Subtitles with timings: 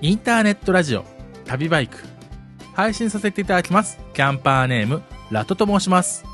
[0.00, 1.04] インターネットラジオ
[1.44, 1.98] 旅バイク。
[2.72, 6.24] 配信させていただきますキャンパーネームラトと申します。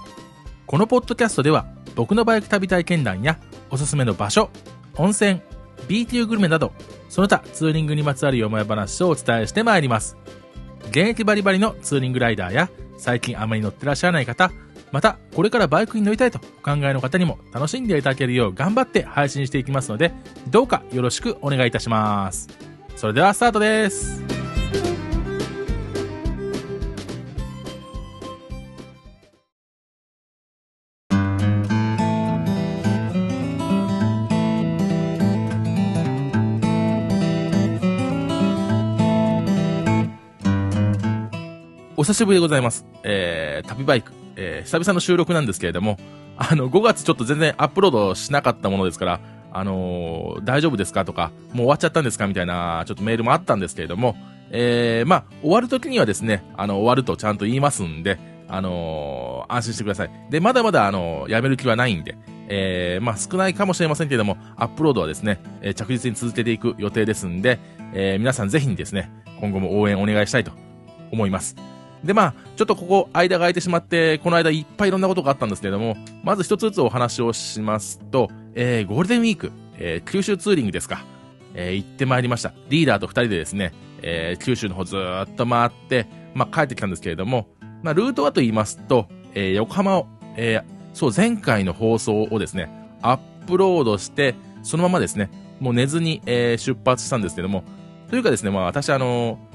[0.67, 4.49] このポッドキャストでは僕のバイク旅体験談やおすすめの場所
[4.97, 5.43] 温泉
[5.87, 6.73] B 級グルメなど
[7.11, 10.17] その他ツーリングにまつわるよもや話をお伝えしてまいります。
[10.89, 14.53] 現役バリバリのツーリングライダーや最近あまり乗ってらっしゃらない方
[14.93, 20.13] またこれからバイクに乗りたいとお考えの方にも楽しんでいただけるよう頑張って配信していきますので
[20.49, 22.49] どうかよろしくお願いいたします。
[22.97, 24.30] それではスタートです。
[42.11, 42.85] 久しぶりでございます。
[43.05, 45.97] えー、旅バイク、えー、久々の収録なんですけれども、
[46.37, 49.21] あの、5月ちょっと全然アップロードしなかったものですから、
[49.53, 54.17] あのー、大丈夫ですかとか、もう終わっちゃったんですかみたいな、ちょっとメールもあったんですけれども、
[54.51, 60.11] えー、まあ、終わる時にはですね、あの、終わるとちゃんと言いますんで、あのー、安心してください。
[60.31, 67.61] で、まだまだ、あのー、やめる気はないんで、えー、まあ、少ないかもしれませんけれども、アップロードはですね、えー、着実に続けていく予定ですんで、
[67.95, 70.51] えー、皆さんぜひにですね、今後も応援お願いしたいと
[71.13, 71.55] 思います。
[72.05, 81.05] で、まあ、ちょっとここ、間が空いてしまって、この間いっぱいいろんなことがあったんですけれども、まず一つずつお話をしますと、えー、ゴールデンウィーク、えー、九州ツーリングですか、
[81.55, 82.55] えー、行ってまいりました。
[82.69, 87.49] リーダーと二人でですね、えー、九州の方ずっと回って、まあ、帰ってきたんですけれども、
[87.83, 90.07] まあ、ルートはと言いますと、えー、横浜を、
[90.37, 92.71] えー、そう、前回の放送をですね、
[93.03, 97.65] アップロードして、そのままですね、もう寝ずに、えー、出発したんですけども、
[98.09, 99.50] というかですね、まあ私あのー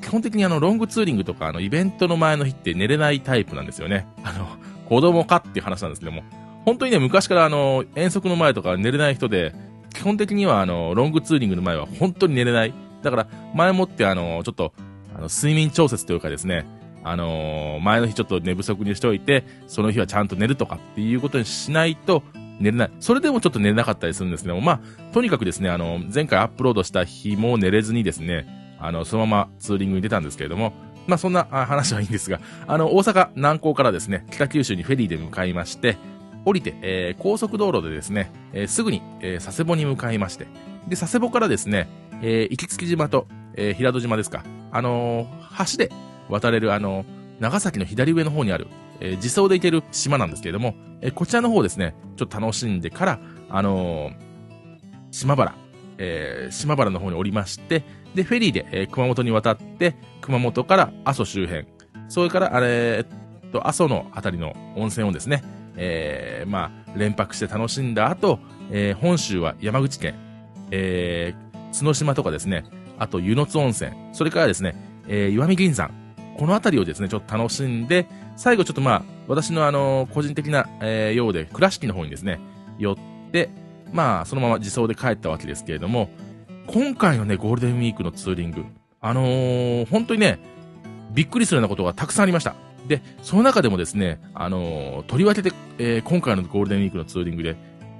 [0.00, 4.06] 基本的にあの、ロングツーリングとか、あの、イベントの前の日って寝れないタイプなんですよね。
[4.24, 4.48] あの、
[4.88, 6.22] 子供かっていう話なんですけども、
[6.64, 9.54] 本当にね、昔からあの、遠足の前とか寝れない人で、
[9.94, 12.74] 基本的にはあの、ロングツーリングの前は本当に寝れない。
[13.02, 14.72] だから、前もってあの、ちょっと、
[15.14, 16.66] あの、睡眠調節というかですね、
[17.02, 22.22] あのー、前の日ちょっと寝不足にしておいて、その日はちゃんと寝るとかっていうことにしないと、
[22.60, 22.90] 寝れない。
[23.00, 24.80] それでもちょっと寝れなかったりするんですけども、まあ、
[25.14, 30.72] とにかくですね、あの、前回アップロードした日も寝れずにですね、あの、そのままツーリングに出たんですけれども、
[31.06, 35.96] まあそんな話はいいんですが、あの、大阪南港からですね、北九州にフェリーで向かいまして、
[36.44, 40.46] 降りて、えー、高速道路でですね、えー、すぐに、えー、佐世保に向かいまして、
[40.88, 41.88] で、佐世保からですね、
[42.22, 45.92] えー、行き島と、えー、平戸島ですか、あのー、橋で
[46.28, 47.06] 渡れる、あのー、
[47.40, 48.68] 長崎の左上の方にある、
[49.00, 53.20] えー、自走で行ける島なんですけれども、えー、こちらの方ですね、ちょっと楽しんでから、
[53.50, 54.14] あのー、
[55.10, 55.54] 島原、
[55.98, 57.82] えー、島原の方に降りまして、
[58.14, 61.66] で、フェリーで、えー、熊本に渡って、熊本から阿蘇周辺、
[62.08, 63.04] それから、あれ、え
[63.46, 65.42] っと、阿蘇のあたりの温泉をですね、
[65.76, 68.38] えー、まあ、連泊して楽しんだ後、
[68.70, 70.14] えー、本州は山口県、
[70.70, 72.64] えー、角島とかですね、
[72.98, 74.74] あと湯の津温泉、それからですね、
[75.08, 75.90] えー、岩見銀山、
[76.36, 78.06] このあたりをですね、ちょっと楽しんで、
[78.36, 82.40] 最後ちょっとまあ、私のあの、個人的な、えー、ようで、倉敷の方にですね、
[82.78, 82.96] 寄っ
[83.30, 83.50] て、
[83.92, 86.10] まあ、そのまま自走で帰ったわけですけれども、
[86.66, 88.64] 今回のね、ゴールデンウィークのツーリング、
[89.00, 90.38] あのー、本当にね、
[91.12, 92.54] びっくりするようなことがたくさんありました。
[92.86, 97.56] で、その中でもですね、あのー、とりわけて、えー、今回のゴールデンウィークのツーリングで、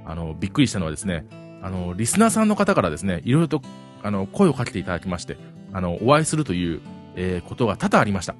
[0.06, 1.26] あのー、びっくりしたのはですね、
[1.62, 3.62] あのリスナーさんの方からですね、いろいろと、
[4.02, 5.36] あの、声をかけていただきまして、
[5.72, 6.80] あの、お会いするという、
[7.16, 8.34] えことが多々ありました。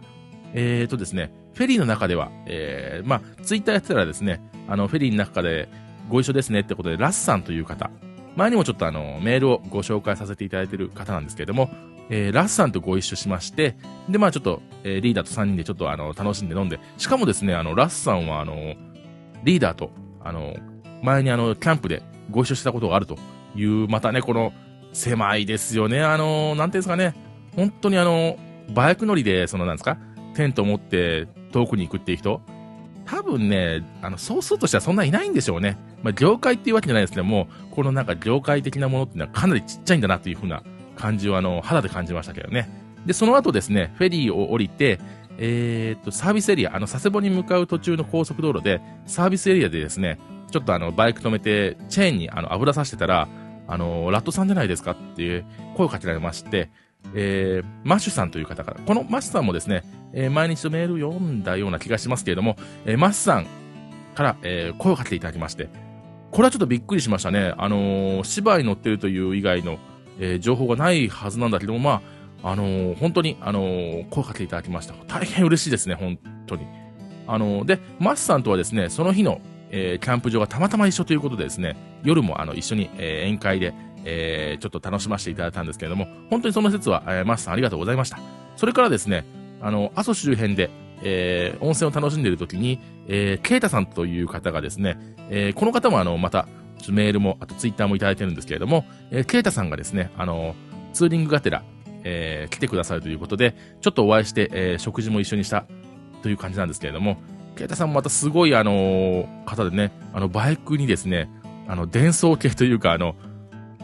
[0.54, 5.68] えーとですね、フェリーの中では、えー、まあ、ツイッターやってたらですね、あの、フェリーの中で
[6.08, 7.90] ご一緒ですねってことで、ラスさんという方、
[8.36, 11.70] 前にもちょっとあの、メールをご紹介させていただいている方なんですけれども、
[12.08, 13.76] えー、ラスさんとご一緒しまして、
[14.08, 18.74] で、まあちょっと、えー、リーダーと3人でちょっとあの、楽しんで飲んで、しかもですね、あの、ラスさんはあの、
[19.44, 19.90] リーダーと、
[20.22, 20.56] あの、
[21.02, 23.16] 前にあの、キャンプでご一緒したことがあると
[23.54, 24.52] いう、またね、この、
[24.92, 27.14] 狭いですよね、あの、なんていうんですかね、
[27.54, 28.38] 本当にあの、
[28.74, 29.98] バイク乗りで、そのなんですか、
[30.34, 32.40] テント持って遠くに行くっていう人、
[33.04, 35.76] 多分ね、あの、総数としてはそんないないんでしょうね。
[36.02, 40.62] まあ、業界っていうわけじゃないですけども、このなんか業界的なものっていうのはかなりちっちゃいんだなというふうな
[40.96, 42.68] 感じをあの、肌で感じましたけどね。
[43.06, 45.00] で、その後ですね、フェリーを降りて、
[45.38, 50.18] えー、っと、サービスエリア、あの、佐世保に向かう途中の高速道路で、サービスエリアでですね、
[50.50, 53.28] ちょっとあの、バイク止めて、チェーンにあの、油さしてたら、
[53.66, 55.44] あの、ラットさんじゃないですかっていう
[55.76, 56.70] 声をかけられまして、
[57.14, 63.46] えー、マッシュさんという方から、このマッシュさんもですね、えー、毎日メール読んだような気がしますけれども、えー、マッシュさん
[64.14, 65.68] から、えー、声をかけていただきまして、
[66.30, 67.54] これはちょっとびっくりしましたね。
[67.58, 69.78] あのー、 CB乗ってるという以外の、
[70.18, 72.02] えー、情報がないはずなんだけども、ま
[72.42, 74.94] あ、あのー、本当に、あのー、声かけていただきました。
[75.08, 76.66] 大変嬉しいですね、本当に。
[77.26, 79.40] あの、で、マスさんとはですね、その日の、
[79.70, 83.74] えー、キャンプ場がたまたま一緒ということでですね、夜もあの、一緒に、えー、宴会で、
[84.04, 88.18] えー、ちょっと楽しませていただいたんですけれども、本当にその説は、えー、マスさんありがとうございました。
[88.56, 89.24] それからですね、
[89.60, 90.70] あの、阿蘇周辺で、
[91.02, 94.98] えー、温泉を楽しんでいる時に、えー、ケイタさんという方がですね、
[95.30, 96.46] えー、この方もあの、また、
[96.88, 100.54] メールも、あとツイッターもいただいてるんですけれども、えー、ケイタさんがですね、あの、
[100.92, 101.62] ツーリングがてら、
[102.04, 105.66] えー、来てくださるということで、ちょっとお会いして、えー、食事も一緒にした
[106.22, 107.18] という感じなんですけれども、
[107.56, 111.30] ケイタさんもまたすごいあのー、方でね、あの、バイクにですね、
[111.68, 113.14] あの、電装系というか、あの、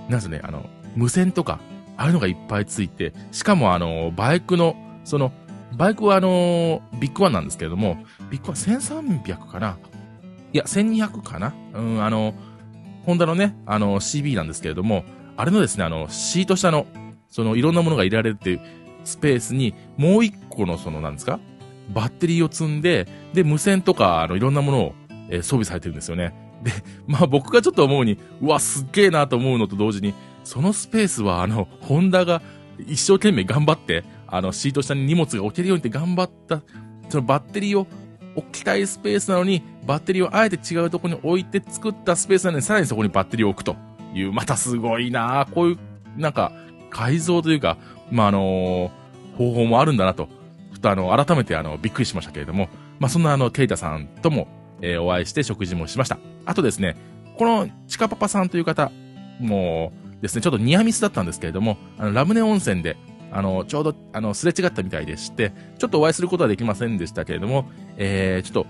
[0.08, 1.60] なんすね、あの、無線とか、
[1.96, 5.32] ああいうのがいっぱいついて、しかもあの、バイクの、その、
[5.76, 7.98] バイクはあの、ビッグワンなんですけれども、
[8.30, 9.78] ビッグワン1300かな？
[10.52, 11.54] いや、1200かな？
[11.74, 12.34] うん、あの、
[13.04, 15.04] ホンダのね、あの、CB なんですけれども、
[15.36, 16.86] あれのですね、あの、シート下の、
[17.28, 18.60] その、いろんなものが入れられるっていう
[19.04, 21.38] スペースに、もう一個の、その、なんですか？
[21.92, 24.94] バッテリーを積んで、で、無線とか、あの、いろんなものを、
[25.28, 26.34] えー、装備されてるんですよね。
[26.62, 26.72] で、
[27.06, 32.40] まあ僕がちょっと思うに、うわ、すっげえなと思うのと同時に、そのスペースは、あの、ホンダが
[32.86, 36.62] 一生懸命頑張って、あの、シート下に荷物が置けるようにって頑張った、
[37.08, 37.86] そのバッテリーを
[38.34, 43.76] 置きたいスペースなのに、バッテリーをあえて違うとこに置いて作ったスペースなのに、さらにそこにバッテリーを置くと。
[44.18, 45.46] いう、またすごいな。
[45.52, 45.78] こういう、
[46.16, 46.52] なんか、
[46.90, 47.76] 改造というか、
[48.10, 50.28] まあ、あのー、方法もあるんだなと、
[50.72, 52.68] ふとあの、改めてあの、びっくりしましたけれども、
[52.98, 54.48] まあ、そんなあの、ケイタさんとも、
[54.80, 56.18] えー、お会いして食事もしました。
[56.44, 56.96] あとですね、
[57.36, 58.90] この、チカパパさんという方、
[59.40, 62.96] もうですね、ちょっとニアミスだったんですけれども、あの、ラムネ温泉で、
[63.32, 68.66] あの、ちょうど、あの、すれ違ったみたいでして、ちょっとお会いすることはできませんでしたけれども、えー、ちょっと、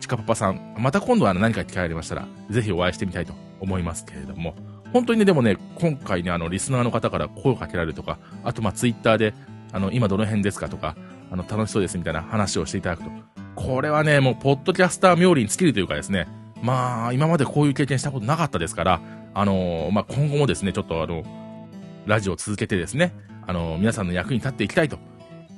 [0.00, 4.54] チカパパさん、また今度は何か機会ありましたら、ぜひお会いしてみたいと思いますけれども、
[4.92, 9.34] 本当にね、でもね、今回ね、あの、リスナーの方から声をかけられるとか、あと、まあ、ツイッターで、
[9.72, 10.96] あの、今どの辺ですかとか、
[11.30, 13.10] あの、楽しそうですみたいな話をしていただくと。
[13.54, 16.26] これはね、もう、ポッドキャスター冥利に尽きるというかですね、
[16.62, 19.00] まあ、今までこういう経験したことなかったですから、
[19.32, 21.22] あのー、まあ、今後もですね、ちょっとあの、
[22.06, 23.12] ラジオを続けてですね、
[23.50, 24.96] あの、皆さんの役に立っていきたいと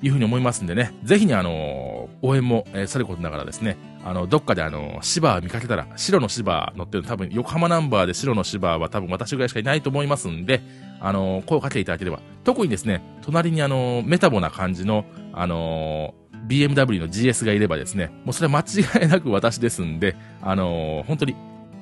[0.01, 10.63] いうふうに思いますんでね、ぜひにあの、応援も、えー、さることながらですね、あの、どっかであの、芝見かけたら、白の芝乗ってる多分、横浜ナンバーで白の芝は多分私ぐらいしかいないと思いますんで、
[11.01, 12.21] あの、声をかけていただければ。
[12.45, 15.05] 特にですね、隣にあの、メタボな感じの、
[15.35, 16.15] あの
[16.49, 21.37] BMW の GS がいればですね、もうそれは間違いなく私ですんで、あの本当に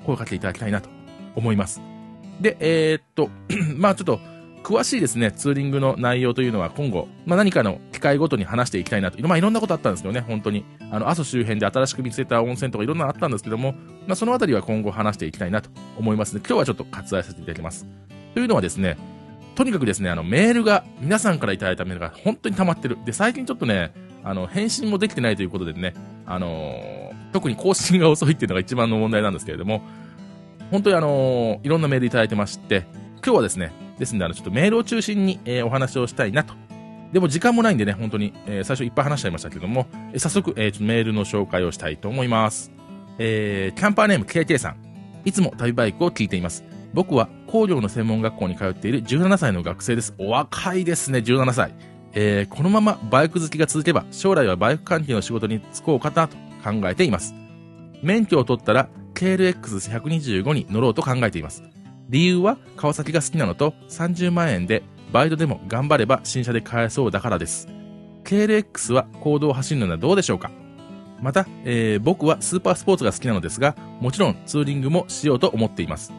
[0.04, 0.90] 声をかけていただきたいなと
[1.36, 1.80] 思います。
[2.40, 3.30] で、えー、っと、
[3.76, 4.20] まあちょっと、
[4.62, 9.26] 詳しいですね、ツーリングの内容というのは今後、まあ何かの機会ごとに話していきたいなと。
[9.26, 10.64] まあいろんなことあったんですけどね、本当に。
[10.90, 13.72] あの、阿蘇周辺で新しく見つけた温泉とかいろんなのあったんですけども、
[14.06, 17.86] まあそのあたりは今後話していきたいなと思いますので、今日はちょっと割愛させていただきます。
[18.34, 18.96] というのはですね、
[19.54, 22.98] とにかくですね、あの、メールが、皆さんからいただいたメールが本当に溜まってる。
[23.04, 23.92] で、最近ちょっとね、
[24.22, 25.94] あの、返信もできてないということでね、
[26.26, 29.82] あのー、特に更新が遅いっていうのが一番の問題なんですけれども、
[30.70, 32.86] 本当にあのー、いろんなメールいただいてまして、
[33.24, 36.54] 今日はですね、ですんで、あの、ちょっとメールを中心に、えー、お話をしたいなと。
[37.12, 42.72] でも時間もないんでね、本当に、えー、最初いっぱい話しちゃいましたけども、えー、早速、えー、ちょっとメールの紹介をしたいと思います。
[43.18, 44.76] えー、キャンパーネーム KK さん。
[45.24, 46.64] いつも旅バイクを聞いています。
[46.94, 50.14] 僕は工業の専門学校に通っている17歳の学生です。
[50.18, 51.74] お若いですね、17歳。
[52.12, 57.34] えー、このままバイク好きが続けば、将来はバイク関係の仕事に就こうかなと考えています。
[58.02, 61.62] 免許を取ったら、KLX125 に乗ろうと考えています。
[62.10, 67.68] 理由は、川崎が好きなのと、30万円で、バイトでも頑張れば新車で買えそうだからです。
[68.24, 70.50] KLX は公道を走るのはどうでしょうか？
[71.22, 76.12] また、えー、僕はスーパースポーツが好きなのですが、もちろんツーリングもしようと思っています。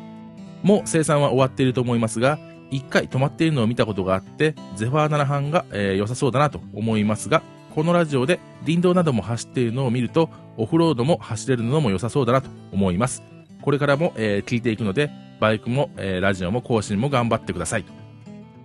[0.64, 7.44] もう生産は終わっていると思いますが、一回止まっているのを見たことがあって、ゼファー7班が、えー、良さそうだなと思いますが、
[7.76, 13.24] このラジオで林道なども走っているのを見ると、オフロードも走れるのも良さそうだなと思います。
[13.62, 17.92] これからも、えー、聞いていくので、バイクも、えー、ラジオも更新も頑張ってくださいと。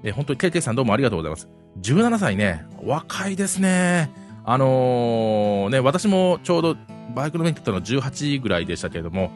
[0.05, 1.49] えー、本当に KK さんどうもありがとうございます。
[1.81, 4.11] 17歳ね、若いですね。
[4.45, 6.77] あのー、ね、私もちょうど
[7.15, 9.31] バイクの免許取ったの18ぐらいでしたけれども、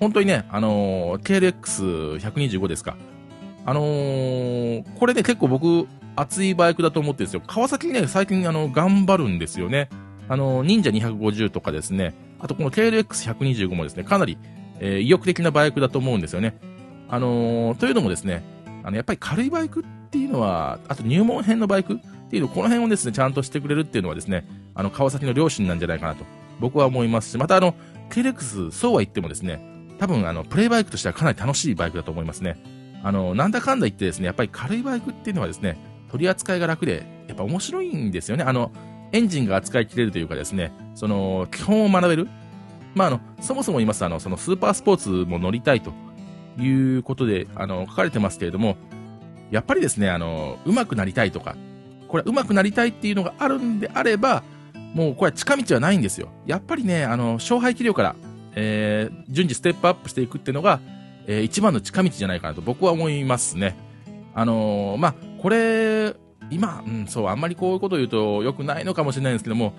[0.00, 2.96] 本当にね、あのー、KLX125 ですか。
[3.66, 7.42] あのー、これね、結構僕、熱いバイクだと思ってるんですよ。
[7.46, 9.90] 川崎ね、最近、あの、頑張るんですよね。
[10.26, 14.38] あの、忍者250とかですね、あとこの KLX125 もですね、かなり、
[14.80, 16.58] えー、意欲的なバイクだと思うんですよね。
[17.08, 18.42] あのー、というのもですね、
[18.84, 21.96] あの、やっぱり軽いバイクっていうのは、あと入門編のバイクっ
[22.30, 26.24] ていうの、この辺をですね、ちゃんとしてくれるっていうのはですね、あの、川崎の両親なんじゃないかなと、
[26.60, 27.74] 僕は思いますし、またあの、
[28.10, 29.60] KLX、そうは言ってもですね、
[29.98, 32.58] 多分あの、プレイバイクとしてはかなり楽しいバイクだと思いますね。
[33.02, 35.78] あの、なんだかんだ言ってですね、やっぱり軽いバイクっていうのはですね、
[36.10, 38.44] 取り扱いが楽で、やっぱ面白いんですよね。
[38.44, 38.72] あの、
[39.12, 42.28] エンジンが扱いきれるというかですね、その、基本を学べる。
[42.94, 45.92] まあ、あの、そもそも言いますと、あの、そのスーパースポーツも乗りたいと
[46.58, 48.76] いうことで、あの、書かれてますけれども、
[49.50, 51.56] やっぱりですね、あの、上手くなりたいとか、
[52.08, 54.42] これ上手くなりたいっていうのがあるんであれば、
[54.94, 56.28] もうこれは近道はないんですよ。
[56.46, 58.16] やっぱりね、あの、勝敗器量から、
[58.54, 60.80] えー、順次ステップアップしていくっていうのが、
[61.26, 63.76] えー、一番の近道じゃないかなと僕は思いますね。
[64.34, 66.14] あのー、まあ、これ、
[66.50, 69.74] 今、うん、そう、あんまりこういうことを言うと良くないのかもしれないんですけども、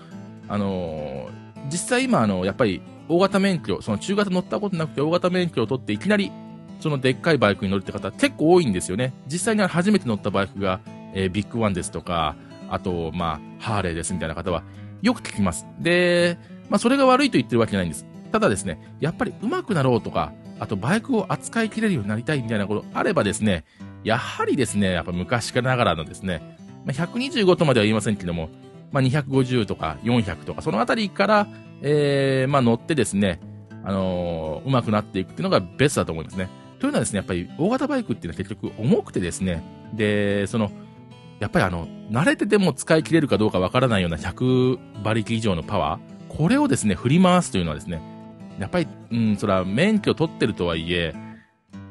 [0.48, 1.30] あのー、
[1.70, 6.30] 実際今、あの、やっぱり、大型免許、その中型乗ったことなくて大型免許を取っていきなり、
[6.80, 9.12] そのでっかいバイクに乗るって方結構多いんですよね。
[9.26, 10.80] 実際に初めて乗ったバイクが、
[11.14, 12.36] えー、ビッグワンですとか、
[12.68, 14.62] あと、まあ、ハーレーですみたいな方は、
[15.02, 15.66] よく聞きます。
[15.78, 18.06] で、まあ、それが悪いと言ってるわけじゃないんです。
[18.32, 23.64] ただですね、やっぱり上手くなろうとか、あとバイクを扱いきれるようになりたいみたいなことあればですね、
[24.04, 28.50] やはりですね、やっぱ昔からながらのですね、まあ、125とまでは言いませんけども、
[28.92, 31.46] まあ、250とか400とか、そのあたりから、
[31.82, 33.40] えー、まあ乗ってですね、
[33.84, 36.48] あのー、上手くなっていくっていうのがベストだと思いますね。
[36.80, 40.72] というのはですね、やっぱり大型バイクっていうのは結局重くてですね、で、その、
[41.38, 48.02] やっぱりあの、慣れてても使い切れるかどうかわからないような100馬力以上のパワー、これをですね、振り回すというのはですね、
[48.58, 51.14] やっぱり、うん、そら、免許取ってるとはいえ、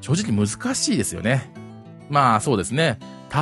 [0.02, 1.52] 正直難しいですよね。
[2.10, 2.98] まあ、そうですね。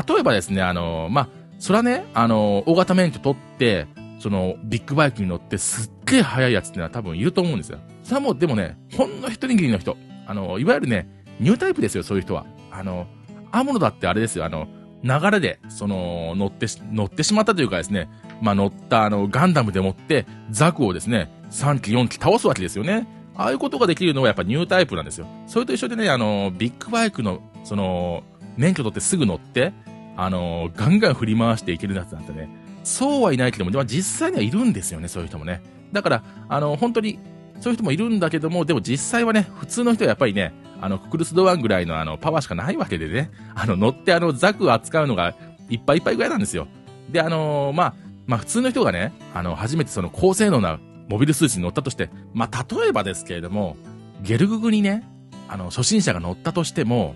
[0.07, 3.87] 例えばですね、あの、まあ、そらね、あの、大型免許取って、
[4.19, 7.79] その、ビッグバイクに乗ってすっげえ速いやつってのは多分いると思うんですよ。
[8.03, 9.95] それはもう、でもね、ほんの一握りの人。
[10.25, 12.45] あの、いわゆるね、ニュータイプですよ、そういう人は。
[12.71, 13.07] あの、
[13.51, 14.67] アモノだってあれですよ、あの、
[15.03, 18.09] 流れで、その、乗って、乗ってしまったというかですね、
[18.41, 23.07] まあ、乗ったあの、ガンダムでもって、ザクをですね、3機、4機倒すわけですよね。
[23.35, 25.27] ああいうことができるのはやっぱニュータイプなんですよ。
[25.45, 28.23] それと一緒でね、あの、ビッグバイクの、その、
[28.57, 29.73] 免許取ってすぐ乗って、
[30.15, 32.49] あの、ガンガン振り回していけるやつなんてね、
[32.83, 35.61] そうはいないけども、実際にはいるんですよね、そういう人もね。
[35.93, 37.19] だから、あの、本当に、
[37.59, 45.35] そういう人もいるんだけども、でも実際はね、普通の人はやっぱりね、あの、ククルスドワンぐらいのあの、パワーしかないわけでね、あの、乗ってあの、ザクを扱うのが
[45.69, 46.67] いっぱいいっぱいぐらいなんですよ。
[47.09, 47.93] で、あのー、まあ、
[48.27, 53.77] まあ、普通の人がね、あの、初めてその高性能なモビルスーツに乗ったとして、まあ、例えばですけれども、
[54.21, 55.03] ゲルググにね、
[55.47, 57.15] あの、初心者が乗ったとしても、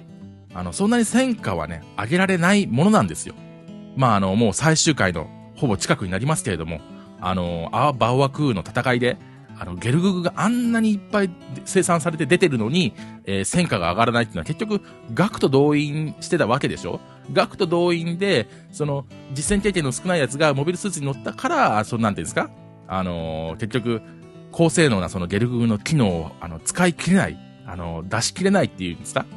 [0.54, 3.36] あの、そんなに戦果はね、上げられないものなんですよ。
[3.96, 6.80] まあ、あの、もう最終回のほぼ近くになりますけれども、
[7.20, 9.18] あの、アーバーワクーの戦いで、
[9.62, 11.30] あの、ゲルググがあんなにいっぱい
[11.66, 14.82] 生産されて出てるのに、えー、戦果が上がらないっていうのは結局、
[15.14, 17.00] 額と動員してたわけでしょ？
[17.32, 22.50] 額と動員で、その、実践経験の少ないやつがモビルスーツに乗ったから、その、なんていうんですか？
[22.88, 24.02] あのー、結局、
[24.52, 27.38] 高性能なそのゲルググの機能を、あの、使い切れない、
[27.68, 29.28] あの、出し切れないっていうんですか？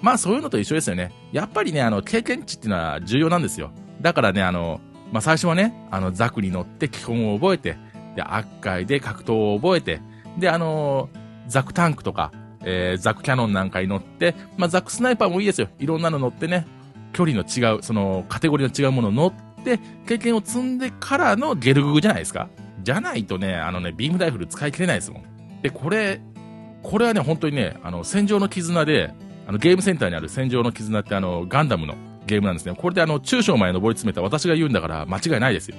[0.00, 1.10] まあそういうのと一緒ですよね。
[1.32, 3.72] やっぱりね、あの、経験値っていうのは重要なんですよ。
[4.00, 7.76] だからね、あの、まあ最初はね、あの、ザクに乗って基本を覚えて、
[8.16, 10.00] で、悪海で格闘を覚えて、
[10.38, 11.08] で、あの
[11.46, 12.32] ザクタンクとか、
[12.64, 15.68] えー、ザクキャノンなんかに乗って、まあザクスナイパーもいいですよ。
[15.78, 16.66] いろんなの乗ってね、
[17.12, 19.32] 距離の違う、その、カテゴリーの違うものを乗っ
[19.64, 22.48] て、経験を積んでからのゲルググじゃないですか。
[22.82, 25.22] じゃないとね、あのね、ビームライフル使い切れないですもん。
[25.62, 26.20] で、これ、
[26.82, 29.14] これはね、本当にね、あの、戦場の絆で、
[29.46, 31.94] あの、ゲームセンターにある戦場の絆ってあの、ガンダムの
[32.26, 32.74] ゲームなんですね。
[32.76, 35.76] これであの、中小まで登り詰めた私が言うんだから間違いないですよ。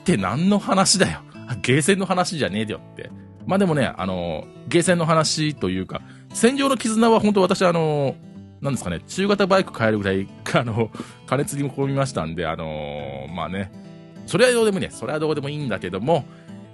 [0.00, 1.20] って何の話だよ。
[1.62, 3.10] ゲーセンの話じゃねえよって。
[3.46, 8.14] まあでもね、あの、ゲーセンの話というか、戦場の絆は本当私あの、
[8.60, 10.90] なんですかね、中型バイク買えるぐらい、あの、
[11.26, 13.72] 金継ぎも込みましたんで、あのまあね、
[14.26, 16.24] それはどうでもいいね、それはどうでもいいんだけども、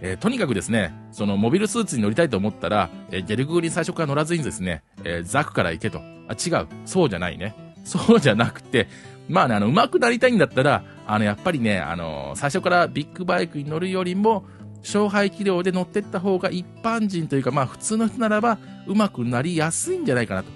[0.00, 6.00] えー、とにかくですね、そのモビルスーツに乗りたいと思ったら、えー、ゲルググに最初から乗らずにですね、えー、ザクから行けと。
[6.28, 6.66] あ、違う。
[6.84, 7.54] そうじゃないね。
[7.84, 8.86] そうじゃなくて、
[9.28, 14.44] まあね、あの、上手くなりたいんだったら、あの、やっぱりね、あの、最初からビッグバイクに乗るよりも、
[14.88, 20.50] 勝敗器量で乗ってった方が一般人というか、まあ普通の人ならば、上手くなりやすいんじゃないかなと。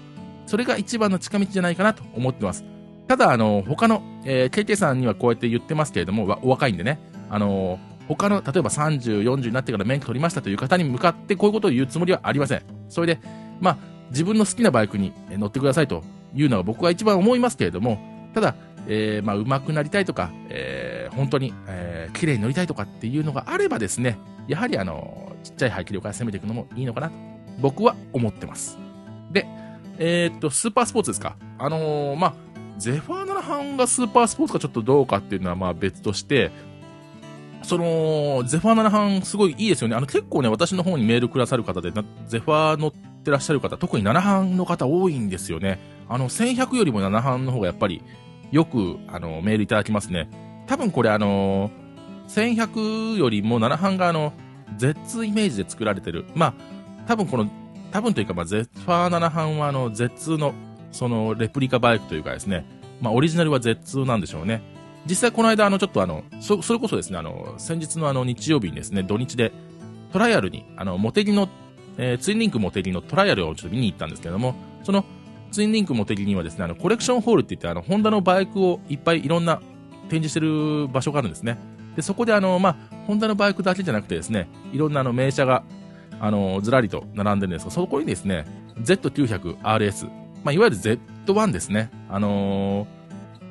[0.47, 2.65] それが一番の近道じゃないかなと思ってます。
[3.07, 6.99] ただ、あの、他の、えー、KK さんにはこうやって言ってますけれども、お若いんでね、
[7.29, 12.63] あの、他の、例えば30、40になってから免許取りましたという方に向かってこういうことを言うつもりはありません。
[12.89, 13.19] それで、
[13.61, 13.77] まあ、
[14.09, 17.99] 自分の好きなバイクに乗ってくださいというのが僕は一番思いますけれども、
[18.33, 18.55] ただ、
[18.87, 20.82] えー、まあ、上手くなりたいとか、えー、
[21.15, 24.17] 本当に、えー、綺麗に乗りたいとかっていうのがあればですね、
[24.47, 27.15] やはりあの、ちっちゃい排気量から攻めていくのもいいのかなと、
[27.59, 28.77] 僕は思ってます。
[29.31, 29.47] で、
[29.97, 31.35] えー、っと、スーパースポーツですか？
[31.59, 32.33] あのー、まあ、
[32.77, 36.51] ゼファー7班がスーパースポーツかちょっとどうかっていうのはまあ別として、
[37.61, 39.95] その、ゼファー7班すごいいいですよね。
[39.95, 41.91] あの結構ね、私の方にメールくださる方で、
[42.27, 45.79] ゼファー乗ってらっしゃる方、特に7班の方多いんですよね。
[46.09, 48.03] あの、1100よりも7班の方がやっぱり
[48.51, 50.29] よく、あの、メールいただきますね。
[50.67, 51.71] 多分これあの
[52.27, 54.33] 1100よりも7班があの、
[54.77, 56.25] Z イメージで作られてる。
[56.35, 56.53] まあ、
[57.07, 57.49] 多分この、
[57.91, 60.53] 多分というか、まあ、ゼファー7班はあの、Z の、
[60.91, 62.65] その、レプリカバイクというかですね、
[63.01, 64.61] まあ、オリジナルは Z なんでしょうね。
[65.05, 69.51] 実際この間、あの、ちょっとあの、そ、それこそですね、あの、先日のあの、日曜日にですね、土日で、
[70.11, 71.49] トライアルに、あの、モテギの、
[71.97, 75.05] えー、ツインリンクモテギのトライアルをちょっと見に行ったんですけども、その、
[75.51, 79.61] ツインリンクモテギにはですね、あの、コレクションホールって言って、あの、ホンダのバイクをいっぱいいろんな
[80.09, 81.57] 展示してる場所があるんですね。
[81.95, 82.75] で、そこであの、まあ、
[83.07, 85.63] ホンダのバイクだけじゃなくてですね、いろんなあの、名車が、
[86.19, 88.45] あの、ずらりと並んでるんですが、そこにですね、
[88.79, 90.07] Z900RS、
[90.43, 91.91] まあ、いわゆる Z1 ですね。
[92.09, 93.03] あのー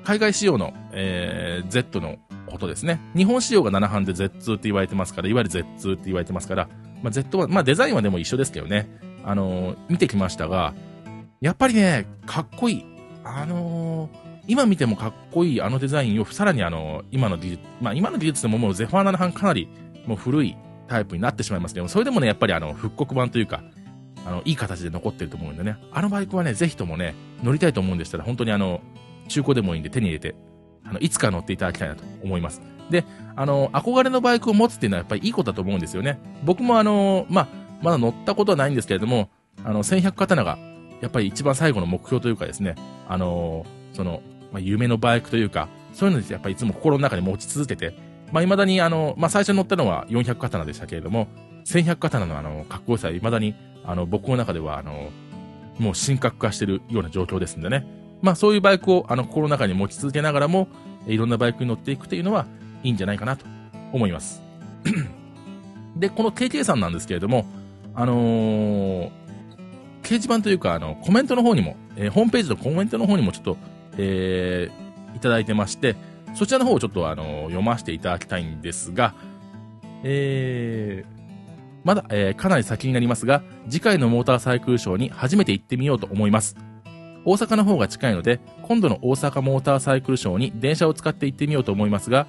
[0.05, 3.01] 海外仕様の、えー、Z のことですね。
[3.17, 6.69] 日本仕様が7班で Z2 って言われてますから、いわゆる Z2 って言われてますから、
[7.03, 8.89] まあ、Z1、まあ、デザインはでも一緒ですけどね。
[9.25, 10.75] あのー、見てきましたが、
[11.41, 12.85] やっぱりね、かっこいい。
[13.25, 14.22] あのー、
[14.53, 19.67] 今見てもかっこいいあのデザインをさらにあの、今の技術、まあ今の技術でももうゼファー7班かなり
[20.07, 23.63] もう古いタイプになってしまいますけども、それでもね、やっぱりあの、復刻版というか、
[24.27, 28.83] あの、いい形で残ってると思うんでね、あのバイクはね、ぜひともね、乗りたいと思うんでしたら、本当にあの、
[29.29, 30.35] 中古でもいいんで手に入れて、
[30.85, 32.61] あの、いつか乗っていただきたいなと思います。
[32.91, 36.21] で、あの、憧れのバイクを持つっていうのはやっぱりいいことだと思うんですよね。
[36.45, 37.49] 僕もあの、まあ、
[37.81, 39.31] まだ乗ったことはないんですけれども、
[39.65, 40.59] あの、1100刀が、
[41.01, 42.75] やっぱり一番最後の目標というかですね、
[43.09, 47.95] あの、その、まあ、夢のバイクというか、そういうのでやっぱりいつも心の中に持ち続けて、
[48.33, 51.29] まあ、未だにあの、まあ、最初に乗ったのは400刀でしたけれども、
[51.65, 53.55] 1100刀のあの、かっこよさは未だに、
[53.85, 55.11] あの、僕の中ではあの、
[55.79, 57.87] もう深刻化してるような状況ですんでね。
[58.21, 60.69] まあそういうバイクをあの心の中に持ち続けながらも、
[61.07, 62.47] いろんなバイクに乗っていくというのは
[62.85, 63.47] いいんじゃないかなと
[63.93, 64.43] 思います。
[65.97, 67.47] で、この KK さんなんですけれども、
[67.95, 69.11] あのー、
[70.03, 73.57] 掲示板というか、あの、コメントの方にも、えー、ホームページのコメントの方にもちょっと、
[73.99, 75.97] えー、いただいてまして、
[76.35, 79.15] そちらの方をちょっとあの、読ませていただきたいんですが、
[80.03, 81.23] えー、
[81.85, 86.57] まだ、えー、かなり先になりますが、次回のモーターサイクルショーに初めて行ってみようと思います。
[87.25, 92.27] 大阪の方が近いので、今度の大阪モーターサイクルショーに電車を使って行ってみようと思いますが、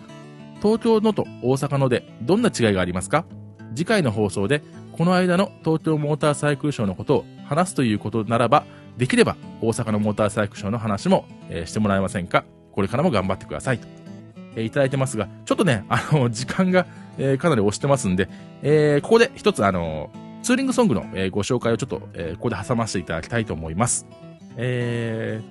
[0.62, 3.26] 東京のと大阪のでどんな違いがありますか？
[3.76, 4.62] 次回の放送で、
[4.92, 8.66] この間の東京モーターサイクルショーのことを話すということならば、
[8.98, 12.46] できれば大阪のモーターサイクショーの話も、えー、してもらえませんか？
[12.72, 13.88] これからも頑張ってくださいと、
[14.56, 16.86] えー、いただいてますが、ちょっとね、 あの、時間が、
[17.18, 18.30] えー、かなり押してますんで、
[18.62, 24.06] えー、ここで一つあの、ツーリングソングの、えー、ご紹介をちょっと、えー、ここで挟ませていただきたいと思います。
[24.58, 25.42] え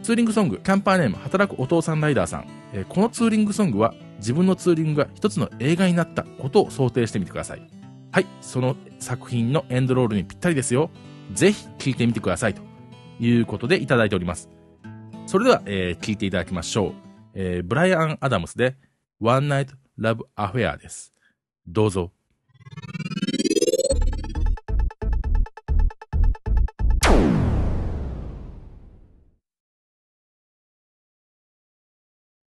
[0.00, 2.46] ー、ツーリングソング、キャンパーネーム、働くお父さんライダーさん。
[2.72, 7.62] えー、このツーリングソングは、自分のツーリングが一つの映画になったことを想定してみてください。
[8.10, 10.90] はい、その作品のエンドロールにぴったりですよ。
[11.32, 12.54] ぜひ聴いてみてください。
[12.54, 12.71] と
[13.20, 14.48] いうことでいただいております。
[15.26, 16.92] それでは、えー、聴いていただきましょう。
[17.34, 18.76] えー、ブライアン・アダムスで、
[19.20, 21.12] One Night Love Affair です。
[21.66, 22.12] どうぞ。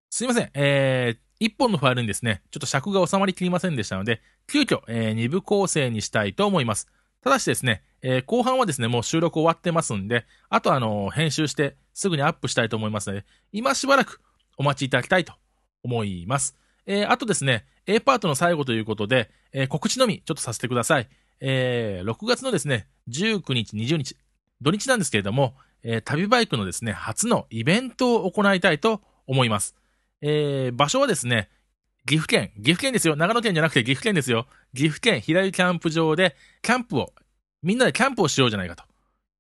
[0.10, 0.50] すいません。
[0.54, 6.88] えー、一本のファイルにですね、ちょっと尺が収まりきりませんでしたので、急遽、えー、二部構成にしたいと思います。
[7.26, 14.22] ただしですね、えー、後半はですね、もう収録終わってますんで、あとあの、編集してすぐにアップしたいと思いますので、今しばらく
[14.58, 15.34] お待ちいただきたいと
[15.84, 16.56] 思います。
[16.86, 21.10] えー、あとですね、A パートの最後ということで、えー、告知のみちょっとさせてください。
[21.40, 24.16] えー、6月のですね、19日、20日、
[24.62, 29.74] 土日なんですけれども、えー、旅バイクのですね、初のイベントを行いたいと思います。
[30.22, 31.50] えー、場所はですね、
[32.06, 33.16] 岐阜県、岐阜県ですよ。
[33.16, 34.46] 長野県じゃなくて岐阜県ですよ。
[34.76, 37.14] 岐阜県平井キャンプ場で、キャンプを、
[37.64, 38.84] みんなでキャンプをしようじゃないかと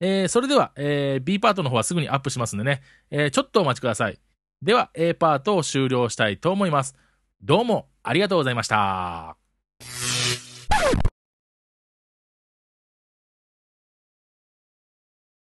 [0.00, 4.18] えー、それでは、えー、B パートの方はすぐにアップしますんでね、えー、ちょっとお待ちください。
[4.60, 6.96] では、A パートを終了したいと思います。
[7.40, 9.36] どうもありがとうございました。